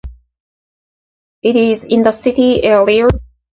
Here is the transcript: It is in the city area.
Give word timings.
It 1.43 1.55
is 1.55 1.83
in 1.83 2.01
the 2.01 2.11
city 2.11 2.63
area. 2.63 3.07